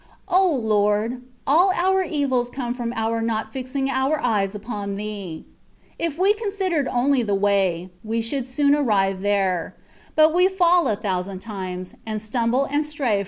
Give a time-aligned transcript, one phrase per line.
[0.29, 1.21] O Lord!
[1.45, 5.45] all our evils come from our not fixing our eyes upon Thee.
[5.99, 9.75] If we considered only the way, we should soon arrive there;
[10.15, 13.19] but we fall a thousand times, and stumble and stray from the *'' Una determinacioncilla."